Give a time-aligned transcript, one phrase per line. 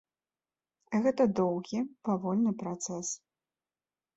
[1.03, 3.07] Гэта доўгі, павольны працэс.